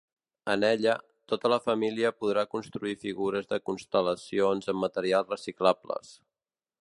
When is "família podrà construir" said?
1.65-2.97